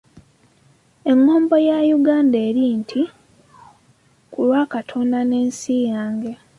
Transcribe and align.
Engombo 1.11 1.55
ya 1.67 1.77
Uganda 1.99 2.37
eri 2.47 2.65
nti 2.79 3.01
ku 4.31 4.39
lwa 4.47 4.61
Katonda 4.73 5.19
n'ensi 5.25 5.73
yange. 5.89 6.31